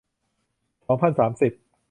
[0.87, 1.51] สองพันสามสิบ